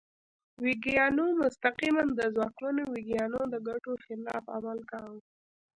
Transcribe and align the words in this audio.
ویګیانو 0.65 1.25
مستقیماً 1.41 2.03
د 2.19 2.21
ځواکمنو 2.35 2.83
ویګیانو 2.93 3.41
د 3.53 3.55
ګټو 3.67 3.93
خلاف 4.05 4.43
عمل 4.55 4.79
کاوه. 4.91 5.19